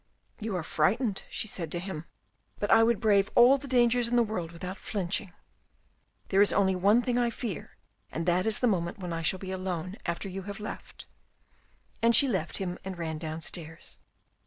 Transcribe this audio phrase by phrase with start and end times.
[0.45, 2.05] "You are frightened," she said to him,"
[2.59, 5.31] but I would brave all the dangers in the world without flinching.
[6.29, 7.77] There is only one thing I fear,
[8.11, 11.05] and that is the moment when I shall be alone after you have left,"
[12.01, 13.99] and she left him and ran downstairs.